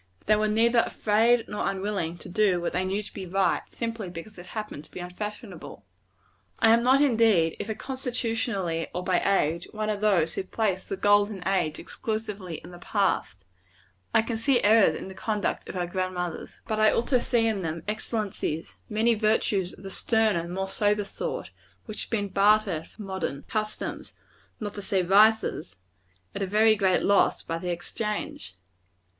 They 0.25 0.35
were 0.35 0.47
neither 0.47 0.79
afraid 0.83 1.47
nor 1.47 1.69
unwilling 1.69 2.17
to 2.17 2.27
do 2.27 2.59
what 2.59 2.73
they 2.73 2.83
knew 2.85 3.03
to 3.03 3.13
be 3.13 3.27
right, 3.27 3.61
simply 3.69 4.09
because 4.09 4.35
it 4.39 4.47
happened 4.47 4.83
to 4.85 4.89
be 4.89 4.99
unfashionable. 4.99 5.85
I 6.57 6.73
am 6.73 6.81
not, 6.81 7.01
indeed, 7.03 7.55
either 7.59 7.75
constitutionally 7.75 8.87
or 8.95 9.03
by 9.03 9.19
age, 9.19 9.67
one 9.73 9.91
of 9.91 10.01
those 10.01 10.33
who 10.33 10.43
place 10.43 10.85
the 10.85 10.97
golden 10.97 11.47
age 11.47 11.77
exclusively 11.77 12.55
in 12.63 12.71
the 12.71 12.79
past. 12.79 13.45
I 14.11 14.23
can 14.23 14.37
see 14.37 14.63
errors 14.63 14.95
in 14.95 15.07
the 15.07 15.13
conduct 15.13 15.69
of 15.69 15.75
our 15.75 15.85
grand 15.85 16.15
mothers. 16.15 16.55
But 16.67 16.79
I 16.79 16.89
also 16.89 17.19
see 17.19 17.45
in 17.45 17.61
them 17.61 17.83
excellencies; 17.87 18.77
many 18.89 19.13
virtues 19.13 19.71
of 19.71 19.83
the 19.83 19.91
sterner, 19.91 20.47
more 20.47 20.67
sober 20.67 21.03
sort, 21.05 21.51
which 21.85 22.05
have 22.05 22.09
been 22.09 22.29
bartered 22.29 22.87
for 22.87 23.03
modern 23.03 23.43
customs 23.43 24.15
not 24.59 24.73
to 24.73 24.81
say 24.81 25.03
vices 25.03 25.75
at 26.33 26.41
a 26.41 26.47
very 26.47 26.75
great 26.75 27.03
loss 27.03 27.43
by 27.43 27.59
the 27.59 27.69
exchange. 27.69 28.55